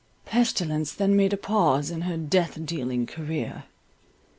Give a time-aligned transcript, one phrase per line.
[0.25, 3.65] Pestilence then made a pause in her death dealing career.